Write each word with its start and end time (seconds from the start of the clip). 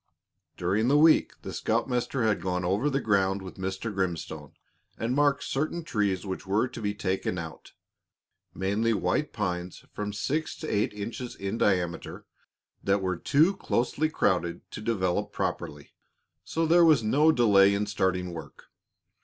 During 0.57 0.87
the 0.87 0.97
week 0.97 1.39
the 1.43 1.53
scoutmaster 1.53 2.23
had 2.23 2.41
gone 2.41 2.65
over 2.65 2.89
the 2.89 2.99
ground 2.99 3.43
with 3.43 3.59
Mr. 3.59 3.93
Grimstone 3.93 4.53
and 4.97 5.13
marked 5.13 5.43
certain 5.43 5.83
trees 5.83 6.25
which 6.25 6.47
were 6.47 6.67
to 6.67 6.81
be 6.81 6.95
taken 6.95 7.37
out, 7.37 7.73
mainly 8.51 8.95
white 8.95 9.31
pines 9.31 9.85
from 9.93 10.11
six 10.11 10.55
to 10.57 10.67
eight 10.67 10.91
inches 10.93 11.35
in 11.35 11.59
diameter 11.59 12.25
that 12.83 12.99
were 13.03 13.15
too 13.15 13.55
closely 13.57 14.09
crowded 14.09 14.61
to 14.71 14.81
develop 14.81 15.31
properly, 15.31 15.91
so 16.43 16.65
there 16.65 16.83
was 16.83 17.03
no 17.03 17.31
delay 17.31 17.71
in 17.75 17.85
starting 17.85 18.33
work. 18.33 18.71